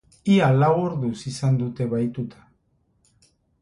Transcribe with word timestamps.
Ia 0.35 0.47
lau 0.63 0.71
orduz 0.85 1.13
izan 1.33 1.61
dute 1.61 1.89
bahituta. 1.95 2.45